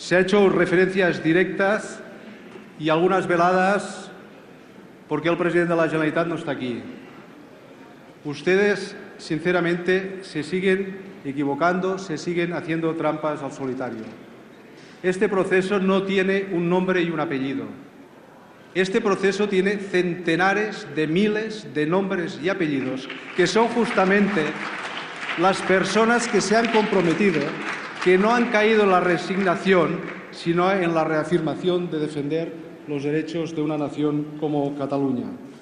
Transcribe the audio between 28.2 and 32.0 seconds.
han caído en la resignación, sino en la reafirmación de